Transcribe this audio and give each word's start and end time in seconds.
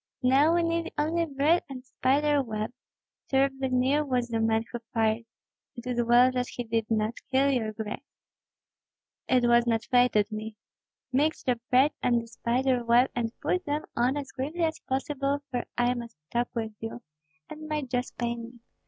Now 0.23 0.55
we 0.55 0.63
need 0.63 0.91
only 0.97 1.25
bread 1.27 1.63
and 1.69 1.85
spider 1.85 2.41
web. 2.41 2.73
Terribly 3.29 3.69
near 3.69 4.03
was 4.03 4.29
the 4.29 4.39
man 4.39 4.65
who 4.71 4.79
fired. 4.95 5.25
It 5.75 5.85
is 5.85 6.01
well 6.03 6.31
that 6.31 6.47
he 6.47 6.63
did 6.63 6.89
not 6.89 7.19
kill 7.31 7.51
your 7.51 7.71
grace." 7.71 8.01
"It 9.27 9.47
was 9.47 9.67
not 9.67 9.83
fated 9.85 10.31
me. 10.31 10.55
Mix 11.13 11.43
the 11.43 11.59
bread 11.69 11.91
and 12.01 12.19
the 12.19 12.25
spider 12.25 12.83
web 12.83 13.11
and 13.15 13.31
put 13.41 13.63
them 13.65 13.83
on 13.95 14.17
as 14.17 14.31
quickly 14.31 14.63
as 14.63 14.79
possible, 14.79 15.43
for 15.51 15.65
I 15.77 15.93
must 15.93 16.17
talk 16.31 16.49
with 16.55 16.71
you, 16.79 17.03
and 17.47 17.67
my 17.67 17.83
jaws 17.83 18.09
pain 18.09 18.43
me." 18.43 18.59